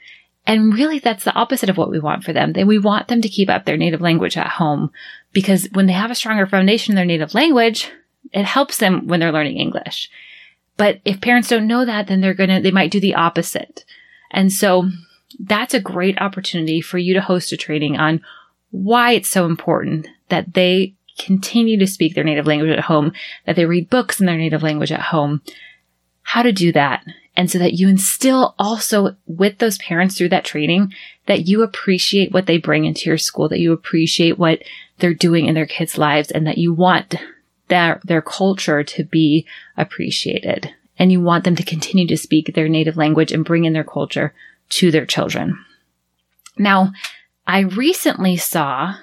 And 0.47 0.73
really, 0.73 0.99
that's 0.99 1.25
the 1.25 1.33
opposite 1.33 1.69
of 1.69 1.77
what 1.77 1.91
we 1.91 1.99
want 1.99 2.23
for 2.23 2.31
them. 2.31 2.53
Then 2.53 2.65
we 2.65 2.79
want 2.79 3.09
them 3.09 3.21
to 3.21 3.29
keep 3.29 3.49
up 3.49 3.65
their 3.65 3.75
native 3.75 3.99
language 3.99 4.37
at 4.37 4.47
home 4.47 4.89
because 5.33 5.67
when 5.73 5.87
they 5.87 5.93
have 5.93 6.11
a 6.11 6.15
stronger 6.15 6.47
foundation 6.47 6.93
in 6.93 6.95
their 6.95 7.03
native 7.03 7.33
language, 7.33 7.91
it 8.31 8.45
helps 8.45 8.77
them 8.77 9.07
when 9.07 9.19
they're 9.19 9.33
learning 9.33 9.57
English. 9.57 10.09
But 10.77 11.01
if 11.03 11.19
parents 11.19 11.49
don't 11.49 11.67
know 11.67 11.83
that, 11.83 12.07
then 12.07 12.21
they're 12.21 12.33
going 12.33 12.49
to, 12.49 12.61
they 12.61 12.71
might 12.71 12.91
do 12.91 13.01
the 13.01 13.15
opposite. 13.15 13.83
And 14.35 14.51
so 14.51 14.89
that's 15.39 15.73
a 15.73 15.79
great 15.79 16.21
opportunity 16.21 16.81
for 16.81 16.99
you 16.99 17.15
to 17.15 17.21
host 17.21 17.51
a 17.53 17.57
training 17.57 17.97
on 17.97 18.21
why 18.69 19.13
it's 19.13 19.29
so 19.29 19.45
important 19.45 20.07
that 20.29 20.53
they 20.53 20.93
continue 21.17 21.79
to 21.79 21.87
speak 21.87 22.13
their 22.13 22.23
native 22.25 22.45
language 22.45 22.69
at 22.69 22.83
home, 22.83 23.13
that 23.45 23.55
they 23.55 23.65
read 23.65 23.89
books 23.89 24.19
in 24.19 24.25
their 24.25 24.37
native 24.37 24.61
language 24.61 24.91
at 24.91 24.99
home, 24.99 25.41
how 26.23 26.43
to 26.43 26.51
do 26.51 26.73
that. 26.73 27.03
And 27.37 27.49
so 27.49 27.57
that 27.59 27.73
you 27.73 27.87
instill 27.87 28.55
also 28.59 29.15
with 29.25 29.57
those 29.59 29.77
parents 29.77 30.17
through 30.17 30.29
that 30.29 30.45
training 30.45 30.93
that 31.27 31.47
you 31.47 31.63
appreciate 31.63 32.33
what 32.33 32.45
they 32.45 32.57
bring 32.57 32.83
into 32.83 33.09
your 33.09 33.17
school, 33.17 33.47
that 33.49 33.59
you 33.59 33.71
appreciate 33.71 34.37
what 34.37 34.63
they're 34.99 35.13
doing 35.13 35.45
in 35.45 35.55
their 35.55 35.65
kids' 35.65 35.97
lives 35.97 36.29
and 36.29 36.45
that 36.45 36.57
you 36.57 36.73
want 36.73 37.15
their, 37.69 38.01
their 38.03 38.21
culture 38.21 38.83
to 38.83 39.03
be 39.05 39.45
appreciated 39.77 40.73
and 40.97 41.11
you 41.11 41.21
want 41.21 41.43
them 41.43 41.55
to 41.55 41.63
continue 41.63 42.07
to 42.07 42.17
speak 42.17 42.53
their 42.53 42.69
native 42.69 42.97
language 42.97 43.31
and 43.31 43.45
bring 43.45 43.65
in 43.65 43.73
their 43.73 43.83
culture 43.83 44.33
to 44.69 44.91
their 44.91 45.05
children. 45.05 45.63
Now, 46.57 46.93
I 47.45 47.59
recently 47.59 48.37
saw 48.37 48.95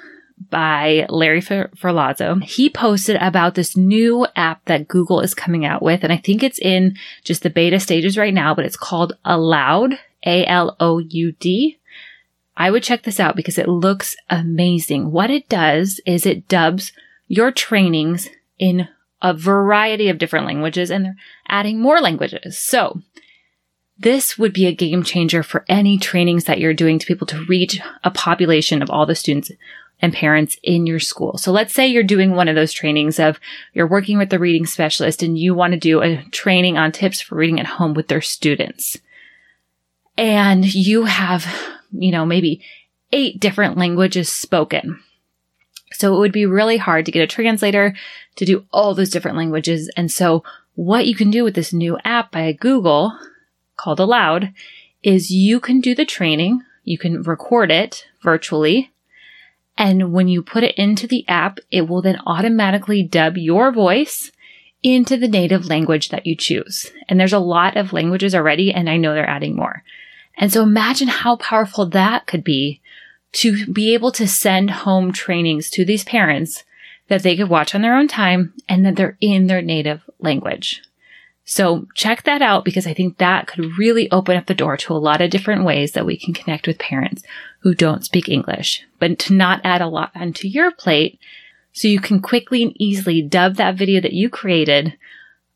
by 0.50 1.06
Larry 1.08 1.40
Ferlazzo. 1.40 2.42
He 2.42 2.68
posted 2.68 3.16
about 3.16 3.54
this 3.54 3.76
new 3.76 4.26
app 4.34 4.64
that 4.64 4.88
Google 4.88 5.20
is 5.20 5.34
coming 5.34 5.64
out 5.64 5.82
with. 5.82 6.02
And 6.02 6.12
I 6.12 6.16
think 6.16 6.42
it's 6.42 6.58
in 6.58 6.96
just 7.22 7.42
the 7.42 7.50
beta 7.50 7.78
stages 7.78 8.18
right 8.18 8.34
now, 8.34 8.54
but 8.54 8.64
it's 8.64 8.76
called 8.76 9.16
Aloud, 9.24 9.98
A-L-O-U-D. 10.26 11.78
I 12.56 12.70
would 12.70 12.82
check 12.82 13.04
this 13.04 13.20
out 13.20 13.36
because 13.36 13.56
it 13.56 13.68
looks 13.68 14.16
amazing. 14.28 15.12
What 15.12 15.30
it 15.30 15.48
does 15.48 16.00
is 16.04 16.26
it 16.26 16.48
dubs 16.48 16.92
your 17.28 17.52
trainings 17.52 18.28
in 18.58 18.88
a 19.22 19.32
variety 19.32 20.08
of 20.08 20.18
different 20.18 20.46
languages 20.46 20.90
and 20.90 21.04
they're 21.04 21.16
adding 21.48 21.80
more 21.80 22.00
languages. 22.00 22.58
So 22.58 23.00
this 23.98 24.36
would 24.36 24.52
be 24.52 24.66
a 24.66 24.74
game 24.74 25.02
changer 25.04 25.42
for 25.42 25.64
any 25.68 25.96
trainings 25.96 26.44
that 26.44 26.58
you're 26.58 26.74
doing 26.74 26.98
to 26.98 27.06
be 27.06 27.14
able 27.14 27.28
to 27.28 27.44
reach 27.44 27.80
a 28.02 28.10
population 28.10 28.82
of 28.82 28.90
all 28.90 29.06
the 29.06 29.14
students 29.14 29.50
and 30.00 30.12
parents 30.12 30.56
in 30.64 30.86
your 30.86 30.98
school. 30.98 31.38
So 31.38 31.52
let's 31.52 31.72
say 31.72 31.86
you're 31.86 32.02
doing 32.02 32.32
one 32.32 32.48
of 32.48 32.56
those 32.56 32.72
trainings 32.72 33.20
of 33.20 33.38
you're 33.72 33.86
working 33.86 34.18
with 34.18 34.30
the 34.30 34.40
reading 34.40 34.66
specialist 34.66 35.22
and 35.22 35.38
you 35.38 35.54
want 35.54 35.72
to 35.72 35.78
do 35.78 36.02
a 36.02 36.24
training 36.32 36.76
on 36.76 36.90
tips 36.90 37.20
for 37.20 37.36
reading 37.36 37.60
at 37.60 37.66
home 37.66 37.94
with 37.94 38.08
their 38.08 38.20
students. 38.20 38.98
And 40.18 40.74
you 40.74 41.04
have, 41.04 41.46
you 41.92 42.10
know, 42.10 42.26
maybe 42.26 42.64
eight 43.12 43.38
different 43.38 43.78
languages 43.78 44.28
spoken. 44.28 44.98
So 46.02 46.16
it 46.16 46.18
would 46.18 46.32
be 46.32 46.46
really 46.46 46.78
hard 46.78 47.06
to 47.06 47.12
get 47.12 47.22
a 47.22 47.28
translator 47.28 47.94
to 48.34 48.44
do 48.44 48.66
all 48.72 48.92
those 48.92 49.08
different 49.08 49.36
languages. 49.36 49.88
And 49.96 50.10
so 50.10 50.42
what 50.74 51.06
you 51.06 51.14
can 51.14 51.30
do 51.30 51.44
with 51.44 51.54
this 51.54 51.72
new 51.72 51.96
app 52.02 52.32
by 52.32 52.50
Google 52.50 53.16
called 53.76 54.00
Aloud 54.00 54.52
is 55.04 55.30
you 55.30 55.60
can 55.60 55.80
do 55.80 55.94
the 55.94 56.04
training. 56.04 56.60
You 56.82 56.98
can 56.98 57.22
record 57.22 57.70
it 57.70 58.04
virtually. 58.20 58.90
And 59.78 60.12
when 60.12 60.26
you 60.26 60.42
put 60.42 60.64
it 60.64 60.74
into 60.76 61.06
the 61.06 61.24
app, 61.28 61.60
it 61.70 61.82
will 61.82 62.02
then 62.02 62.18
automatically 62.26 63.04
dub 63.04 63.36
your 63.36 63.70
voice 63.70 64.32
into 64.82 65.16
the 65.16 65.28
native 65.28 65.68
language 65.68 66.08
that 66.08 66.26
you 66.26 66.34
choose. 66.34 66.90
And 67.08 67.20
there's 67.20 67.32
a 67.32 67.38
lot 67.38 67.76
of 67.76 67.92
languages 67.92 68.34
already, 68.34 68.74
and 68.74 68.90
I 68.90 68.96
know 68.96 69.14
they're 69.14 69.30
adding 69.30 69.54
more. 69.54 69.84
And 70.36 70.52
so 70.52 70.64
imagine 70.64 71.06
how 71.06 71.36
powerful 71.36 71.86
that 71.90 72.26
could 72.26 72.42
be 72.42 72.80
to 73.32 73.66
be 73.66 73.94
able 73.94 74.12
to 74.12 74.28
send 74.28 74.70
home 74.70 75.12
trainings 75.12 75.70
to 75.70 75.84
these 75.84 76.04
parents 76.04 76.64
that 77.08 77.22
they 77.22 77.36
could 77.36 77.48
watch 77.48 77.74
on 77.74 77.82
their 77.82 77.96
own 77.96 78.08
time 78.08 78.54
and 78.68 78.84
that 78.84 78.96
they're 78.96 79.16
in 79.20 79.46
their 79.46 79.62
native 79.62 80.02
language. 80.20 80.82
So 81.44 81.88
check 81.94 82.22
that 82.22 82.40
out 82.40 82.64
because 82.64 82.86
I 82.86 82.94
think 82.94 83.18
that 83.18 83.46
could 83.48 83.76
really 83.76 84.10
open 84.10 84.36
up 84.36 84.46
the 84.46 84.54
door 84.54 84.76
to 84.76 84.92
a 84.92 84.98
lot 84.98 85.20
of 85.20 85.30
different 85.30 85.64
ways 85.64 85.92
that 85.92 86.06
we 86.06 86.16
can 86.16 86.32
connect 86.32 86.66
with 86.66 86.78
parents 86.78 87.22
who 87.60 87.74
don't 87.74 88.04
speak 88.04 88.28
English, 88.28 88.84
but 88.98 89.18
to 89.20 89.34
not 89.34 89.60
add 89.64 89.80
a 89.80 89.88
lot 89.88 90.12
onto 90.14 90.46
your 90.46 90.70
plate 90.70 91.18
so 91.72 91.88
you 91.88 92.00
can 92.00 92.20
quickly 92.20 92.62
and 92.62 92.72
easily 92.80 93.22
dub 93.22 93.56
that 93.56 93.76
video 93.76 94.00
that 94.00 94.12
you 94.12 94.28
created 94.28 94.96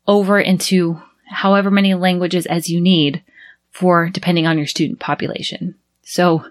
over 0.07 0.39
into 0.39 1.01
however 1.29 1.71
many 1.71 1.93
languages 1.93 2.45
as 2.45 2.69
you 2.69 2.81
need 2.81 3.23
for 3.71 4.09
depending 4.09 4.45
on 4.47 4.57
your 4.57 4.67
student 4.67 4.99
population. 4.99 5.75
So 6.03 6.45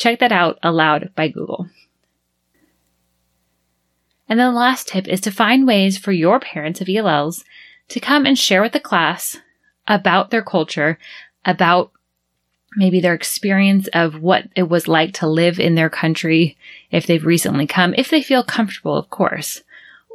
Check 0.00 0.20
that 0.20 0.32
out 0.32 0.58
aloud 0.62 1.10
by 1.14 1.28
Google. 1.28 1.68
And 4.30 4.40
then 4.40 4.54
the 4.54 4.58
last 4.58 4.88
tip 4.88 5.06
is 5.06 5.20
to 5.20 5.30
find 5.30 5.66
ways 5.66 5.98
for 5.98 6.10
your 6.10 6.40
parents 6.40 6.80
of 6.80 6.88
ELLs 6.88 7.44
to 7.88 8.00
come 8.00 8.24
and 8.24 8.38
share 8.38 8.62
with 8.62 8.72
the 8.72 8.80
class 8.80 9.36
about 9.86 10.30
their 10.30 10.40
culture, 10.40 10.98
about 11.44 11.92
maybe 12.76 12.98
their 12.98 13.12
experience 13.12 13.88
of 13.88 14.22
what 14.22 14.48
it 14.56 14.70
was 14.70 14.88
like 14.88 15.12
to 15.14 15.26
live 15.26 15.60
in 15.60 15.74
their 15.74 15.90
country 15.90 16.56
if 16.90 17.06
they've 17.06 17.26
recently 17.26 17.66
come, 17.66 17.92
if 17.98 18.08
they 18.08 18.22
feel 18.22 18.42
comfortable, 18.42 18.96
of 18.96 19.10
course, 19.10 19.62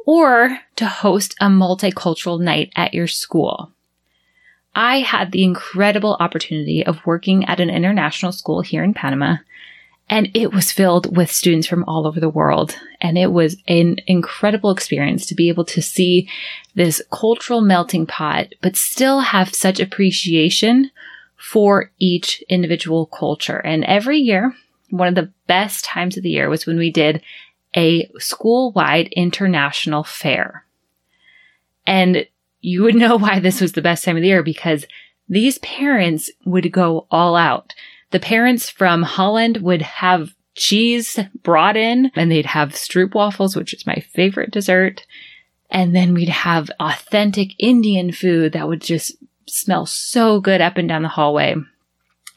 or 0.04 0.58
to 0.74 0.86
host 0.86 1.36
a 1.40 1.46
multicultural 1.46 2.40
night 2.40 2.72
at 2.74 2.92
your 2.92 3.06
school. 3.06 3.70
I 4.74 4.98
had 4.98 5.30
the 5.30 5.44
incredible 5.44 6.16
opportunity 6.18 6.84
of 6.84 7.06
working 7.06 7.44
at 7.44 7.60
an 7.60 7.70
international 7.70 8.32
school 8.32 8.62
here 8.62 8.82
in 8.82 8.92
Panama 8.92 9.36
and 10.08 10.30
it 10.34 10.52
was 10.52 10.70
filled 10.70 11.16
with 11.16 11.32
students 11.32 11.66
from 11.66 11.84
all 11.84 12.06
over 12.06 12.20
the 12.20 12.28
world. 12.28 12.76
And 13.00 13.18
it 13.18 13.32
was 13.32 13.56
an 13.66 13.98
incredible 14.06 14.70
experience 14.70 15.26
to 15.26 15.34
be 15.34 15.48
able 15.48 15.64
to 15.66 15.82
see 15.82 16.28
this 16.74 17.02
cultural 17.10 17.60
melting 17.60 18.06
pot, 18.06 18.52
but 18.62 18.76
still 18.76 19.20
have 19.20 19.54
such 19.54 19.80
appreciation 19.80 20.90
for 21.36 21.90
each 21.98 22.42
individual 22.48 23.06
culture. 23.06 23.58
And 23.58 23.84
every 23.84 24.18
year, 24.18 24.54
one 24.90 25.08
of 25.08 25.16
the 25.16 25.32
best 25.48 25.84
times 25.84 26.16
of 26.16 26.22
the 26.22 26.30
year 26.30 26.48
was 26.48 26.66
when 26.66 26.78
we 26.78 26.90
did 26.90 27.22
a 27.74 28.08
school 28.18 28.72
wide 28.72 29.08
international 29.08 30.04
fair. 30.04 30.64
And 31.84 32.26
you 32.60 32.82
would 32.82 32.94
know 32.94 33.16
why 33.16 33.40
this 33.40 33.60
was 33.60 33.72
the 33.72 33.82
best 33.82 34.04
time 34.04 34.16
of 34.16 34.22
the 34.22 34.28
year 34.28 34.42
because 34.42 34.86
these 35.28 35.58
parents 35.58 36.30
would 36.44 36.70
go 36.72 37.06
all 37.10 37.34
out. 37.34 37.74
The 38.10 38.20
parents 38.20 38.70
from 38.70 39.02
Holland 39.02 39.58
would 39.58 39.82
have 39.82 40.34
cheese 40.54 41.18
brought 41.42 41.76
in 41.76 42.10
and 42.14 42.30
they'd 42.30 42.46
have 42.46 42.70
stroopwafels, 42.70 43.56
which 43.56 43.74
is 43.74 43.86
my 43.86 44.02
favorite 44.14 44.50
dessert. 44.50 45.06
And 45.70 45.94
then 45.94 46.14
we'd 46.14 46.28
have 46.28 46.70
authentic 46.80 47.50
Indian 47.58 48.12
food 48.12 48.52
that 48.52 48.68
would 48.68 48.80
just 48.80 49.16
smell 49.46 49.86
so 49.86 50.40
good 50.40 50.60
up 50.60 50.76
and 50.76 50.88
down 50.88 51.02
the 51.02 51.08
hallway. 51.08 51.56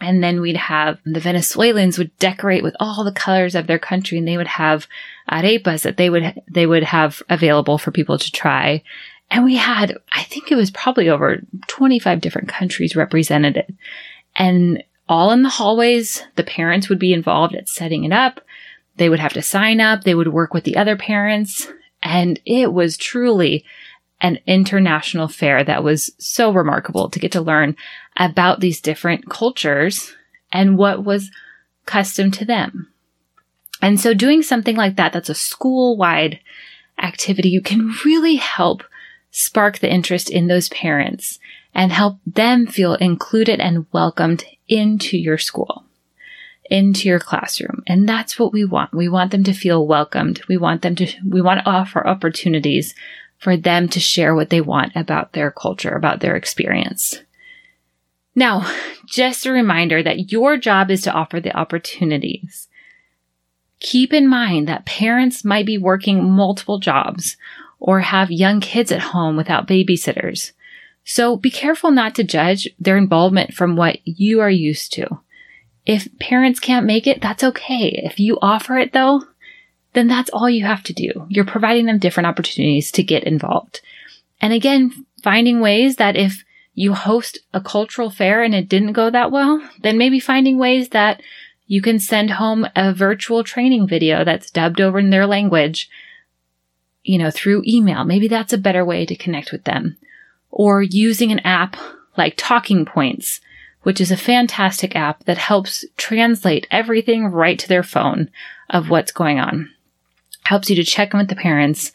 And 0.01 0.23
then 0.23 0.41
we'd 0.41 0.57
have 0.57 0.99
the 1.05 1.19
Venezuelans 1.19 1.97
would 1.97 2.17
decorate 2.19 2.63
with 2.63 2.75
all 2.79 3.03
the 3.03 3.11
colors 3.11 3.55
of 3.55 3.67
their 3.67 3.79
country 3.79 4.17
and 4.17 4.27
they 4.27 4.37
would 4.37 4.47
have 4.47 4.87
arepas 5.29 5.83
that 5.83 5.97
they 5.97 6.09
would, 6.09 6.41
they 6.49 6.65
would 6.65 6.83
have 6.83 7.21
available 7.29 7.77
for 7.77 7.91
people 7.91 8.17
to 8.17 8.31
try. 8.31 8.81
And 9.29 9.43
we 9.43 9.57
had, 9.57 9.97
I 10.11 10.23
think 10.23 10.51
it 10.51 10.55
was 10.55 10.71
probably 10.71 11.09
over 11.09 11.41
25 11.67 12.21
different 12.21 12.47
countries 12.47 12.95
represented. 12.95 13.77
And 14.35 14.83
all 15.09 15.31
in 15.31 15.41
the 15.41 15.49
hallways, 15.49 16.23
the 16.35 16.43
parents 16.43 16.87
would 16.87 16.99
be 16.99 17.11
involved 17.11 17.55
at 17.55 17.67
setting 17.67 18.03
it 18.03 18.13
up. 18.13 18.41
They 18.97 19.09
would 19.09 19.19
have 19.19 19.33
to 19.33 19.41
sign 19.41 19.81
up. 19.81 20.03
They 20.03 20.13
would 20.13 20.27
work 20.27 20.53
with 20.53 20.63
the 20.63 20.77
other 20.77 20.95
parents. 20.95 21.67
And 22.03 22.39
it 22.45 22.71
was 22.71 22.95
truly 22.95 23.65
an 24.21 24.37
international 24.45 25.27
fair 25.27 25.63
that 25.63 25.83
was 25.83 26.11
so 26.19 26.53
remarkable 26.53 27.09
to 27.09 27.19
get 27.19 27.31
to 27.31 27.41
learn 27.41 27.75
about 28.17 28.59
these 28.59 28.79
different 28.79 29.29
cultures 29.29 30.13
and 30.51 30.77
what 30.77 31.03
was 31.03 31.31
custom 31.85 32.29
to 32.31 32.45
them. 32.45 32.91
And 33.81 33.99
so 33.99 34.13
doing 34.13 34.43
something 34.43 34.75
like 34.75 34.95
that, 34.97 35.13
that's 35.13 35.29
a 35.29 35.35
school 35.35 35.97
wide 35.97 36.39
activity, 37.01 37.49
you 37.49 37.61
can 37.61 37.95
really 38.05 38.35
help 38.35 38.83
spark 39.31 39.79
the 39.79 39.91
interest 39.91 40.29
in 40.29 40.47
those 40.47 40.69
parents 40.69 41.39
and 41.73 41.91
help 41.91 42.19
them 42.25 42.67
feel 42.67 42.95
included 42.95 43.59
and 43.59 43.85
welcomed 43.91 44.43
into 44.67 45.17
your 45.17 45.37
school, 45.37 45.85
into 46.69 47.07
your 47.07 47.19
classroom. 47.19 47.83
And 47.87 48.07
that's 48.07 48.37
what 48.37 48.51
we 48.51 48.65
want. 48.65 48.93
We 48.93 49.07
want 49.07 49.31
them 49.31 49.43
to 49.45 49.53
feel 49.53 49.85
welcomed. 49.85 50.41
We 50.47 50.57
want 50.57 50.81
them 50.81 50.95
to, 50.95 51.11
we 51.27 51.41
want 51.41 51.61
to 51.61 51.69
offer 51.69 52.05
opportunities 52.05 52.95
for 53.37 53.55
them 53.55 53.87
to 53.89 53.99
share 53.99 54.35
what 54.35 54.49
they 54.49 54.61
want 54.61 54.93
about 54.95 55.33
their 55.33 55.51
culture, 55.51 55.95
about 55.95 56.19
their 56.19 56.35
experience. 56.35 57.21
Now, 58.35 58.69
just 59.07 59.45
a 59.45 59.51
reminder 59.51 60.03
that 60.03 60.31
your 60.31 60.57
job 60.57 60.91
is 60.91 61.01
to 61.03 61.11
offer 61.11 61.39
the 61.39 61.55
opportunities. 61.55 62.67
Keep 63.79 64.13
in 64.13 64.27
mind 64.27 64.67
that 64.67 64.85
parents 64.85 65.45
might 65.45 65.65
be 65.65 65.77
working 65.77 66.29
multiple 66.29 66.79
jobs 66.79 67.37
or 67.79 68.01
have 68.01 68.29
young 68.29 68.59
kids 68.59 68.91
at 68.91 68.99
home 68.99 69.37
without 69.37 69.67
babysitters. 69.67 70.51
So 71.03 71.35
be 71.35 71.49
careful 71.49 71.91
not 71.91 72.15
to 72.15 72.23
judge 72.23 72.67
their 72.79 72.97
involvement 72.97 73.53
from 73.53 73.75
what 73.75 73.97
you 74.05 74.41
are 74.41 74.49
used 74.49 74.93
to. 74.93 75.19
If 75.85 76.07
parents 76.19 76.59
can't 76.59 76.85
make 76.85 77.07
it, 77.07 77.21
that's 77.21 77.43
okay. 77.43 78.01
If 78.03 78.19
you 78.19 78.37
offer 78.41 78.77
it 78.77 78.93
though, 78.93 79.23
then 79.93 80.07
that's 80.07 80.29
all 80.29 80.49
you 80.49 80.65
have 80.65 80.83
to 80.83 80.93
do. 80.93 81.25
You're 81.29 81.45
providing 81.45 81.85
them 81.85 81.97
different 81.97 82.27
opportunities 82.27 82.91
to 82.91 83.03
get 83.03 83.23
involved. 83.23 83.81
And 84.39 84.53
again, 84.53 85.05
finding 85.23 85.59
ways 85.59 85.95
that 85.95 86.15
if 86.15 86.43
you 86.75 86.93
host 86.93 87.39
a 87.53 87.59
cultural 87.59 88.09
fair 88.09 88.43
and 88.43 88.53
it 88.53 88.69
didn't 88.69 88.93
go 88.93 89.09
that 89.09 89.31
well, 89.31 89.61
then 89.81 89.97
maybe 89.97 90.19
finding 90.19 90.57
ways 90.57 90.89
that 90.89 91.21
you 91.67 91.81
can 91.81 91.99
send 91.99 92.31
home 92.31 92.67
a 92.75 92.93
virtual 92.93 93.43
training 93.43 93.87
video 93.87 94.23
that's 94.23 94.49
dubbed 94.49 94.79
over 94.79 94.97
in 94.97 95.09
their 95.09 95.27
language, 95.27 95.89
you 97.03 97.17
know, 97.17 97.31
through 97.31 97.63
email. 97.67 98.03
Maybe 98.05 98.27
that's 98.27 98.53
a 98.53 98.57
better 98.57 98.85
way 98.85 99.05
to 99.05 99.15
connect 99.15 99.51
with 99.51 99.65
them. 99.65 99.97
Or 100.51 100.81
using 100.81 101.31
an 101.31 101.39
app 101.39 101.77
like 102.17 102.33
Talking 102.37 102.85
Points, 102.85 103.39
which 103.83 104.01
is 104.01 104.11
a 104.11 104.17
fantastic 104.17 104.95
app 104.95 105.23
that 105.25 105.37
helps 105.37 105.85
translate 105.97 106.67
everything 106.69 107.27
right 107.27 107.57
to 107.59 107.67
their 107.67 107.83
phone 107.83 108.29
of 108.69 108.89
what's 108.89 109.11
going 109.11 109.39
on 109.39 109.69
helps 110.49 110.67
you 110.67 110.75
to 110.75 110.83
check 110.83 111.13
in 111.13 111.19
with 111.19 111.29
the 111.29 111.35
parents. 111.35 111.91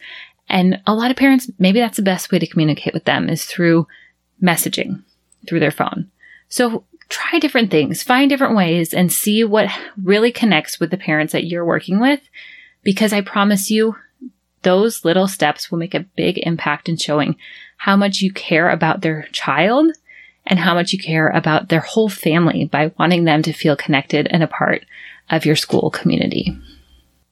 And 0.47 0.81
a 0.87 0.95
lot 0.95 1.11
of 1.11 1.17
parents, 1.17 1.51
maybe 1.59 1.81
that's 1.81 1.97
the 1.97 2.03
best 2.03 2.31
way 2.31 2.39
to 2.39 2.47
communicate 2.47 2.93
with 2.93 3.03
them 3.03 3.27
is 3.27 3.43
through 3.43 3.85
messaging 4.41 5.03
through 5.45 5.59
their 5.59 5.71
phone. 5.71 6.09
So 6.47 6.85
try 7.09 7.39
different 7.39 7.69
things, 7.69 8.01
find 8.01 8.29
different 8.29 8.55
ways 8.55 8.93
and 8.93 9.11
see 9.11 9.43
what 9.43 9.69
really 10.01 10.31
connects 10.31 10.79
with 10.79 10.89
the 10.89 10.97
parents 10.97 11.33
that 11.33 11.45
you're 11.45 11.65
working 11.65 11.99
with. 11.99 12.21
Because 12.81 13.11
I 13.11 13.19
promise 13.19 13.69
you, 13.69 13.97
those 14.65 15.05
little 15.05 15.27
steps 15.27 15.69
will 15.69 15.77
make 15.77 15.93
a 15.93 16.05
big 16.17 16.39
impact 16.39 16.89
in 16.89 16.97
showing 16.97 17.37
how 17.77 17.95
much 17.95 18.21
you 18.21 18.33
care 18.33 18.69
about 18.69 19.01
their 19.01 19.27
child 19.31 19.91
and 20.47 20.59
how 20.59 20.73
much 20.73 20.91
you 20.91 20.99
care 20.99 21.29
about 21.29 21.69
their 21.69 21.79
whole 21.79 22.09
family 22.09 22.65
by 22.65 22.91
wanting 22.97 23.23
them 23.23 23.43
to 23.43 23.53
feel 23.53 23.75
connected 23.75 24.27
and 24.31 24.41
a 24.41 24.47
part 24.47 24.83
of 25.29 25.45
your 25.45 25.55
school 25.55 25.91
community. 25.91 26.57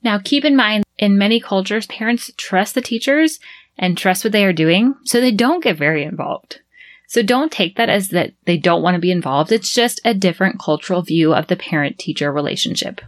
Now, 0.04 0.19
keep 0.24 0.46
in 0.46 0.56
mind, 0.56 0.84
in 1.00 1.17
many 1.17 1.39
cultures, 1.39 1.88
parents 1.88 2.32
trust 2.38 2.76
the 2.76 2.82
teachers 2.82 3.39
and 3.80 3.98
trust 3.98 4.24
what 4.24 4.32
they 4.32 4.46
are 4.46 4.54
doing, 4.54 4.93
so 5.04 5.19
they 5.19 5.32
don't 5.32 5.63
get 5.63 5.78
very 5.78 6.04
involved. 6.04 6.60
So 7.08 7.24
don't 7.24 7.52
take 7.52 7.78
that 7.78 7.89
as 7.89 8.10
that 8.10 8.34
they 8.46 8.58
don't 8.58 8.84
want 8.84 8.96
to 8.96 9.02
be 9.02 9.12
involved. 9.12 9.52
It's 9.52 9.74
just 9.74 10.02
a 10.06 10.13
different 10.13 10.60
cultural 10.60 11.02
view 11.02 11.34
of 11.34 11.48
the 11.48 11.56
parent 11.56 11.98
teacher 11.98 12.32
relationship. 12.32 13.02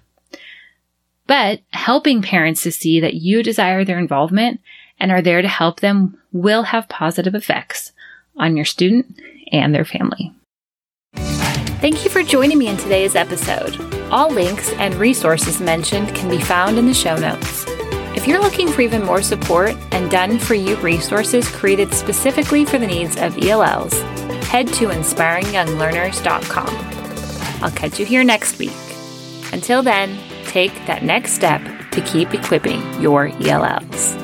But 1.27 1.61
helping 1.71 2.21
parents 2.21 2.63
to 2.63 2.71
see 2.71 2.99
that 2.99 3.15
you 3.15 3.41
desire 3.41 3.83
their 3.83 3.99
involvement 3.99 4.59
and 4.99 5.11
are 5.11 5.21
there 5.21 5.41
to 5.41 5.47
help 5.47 5.79
them 5.79 6.17
will 6.31 6.63
have 6.63 6.89
positive 6.89 7.35
effects 7.35 7.91
on 8.37 8.55
your 8.55 8.65
student 8.65 9.19
and 9.51 9.73
their 9.73 9.85
family. 9.85 10.33
Thank 11.15 12.03
you 12.03 12.09
for 12.09 12.23
joining 12.23 12.57
me 12.57 12.67
in 12.67 12.77
today's 12.77 13.15
episode. 13.15 13.79
All 14.11 14.29
links 14.29 14.71
and 14.73 14.93
resources 14.95 15.59
mentioned 15.59 16.13
can 16.15 16.29
be 16.29 16.39
found 16.39 16.77
in 16.77 16.87
the 16.87 16.93
show 16.93 17.15
notes. 17.15 17.65
If 18.15 18.27
you're 18.27 18.41
looking 18.41 18.69
for 18.69 18.81
even 18.81 19.03
more 19.03 19.21
support 19.21 19.75
and 19.91 20.09
done 20.09 20.39
for 20.39 20.55
you 20.55 20.75
resources 20.77 21.49
created 21.49 21.93
specifically 21.93 22.65
for 22.65 22.77
the 22.77 22.87
needs 22.87 23.17
of 23.17 23.37
ELLs, 23.37 24.01
head 24.47 24.67
to 24.69 24.87
inspiringyounglearners.com. 24.87 27.63
I'll 27.63 27.71
catch 27.71 27.99
you 27.99 28.05
here 28.05 28.23
next 28.23 28.57
week. 28.57 28.71
Until 29.51 29.83
then, 29.83 30.17
take 30.55 30.85
that 30.85 31.03
next 31.03 31.33
step 31.33 31.61
to 31.91 31.99
keep 32.03 32.33
equipping 32.33 32.81
your 33.01 33.27
ELLs. 33.41 34.15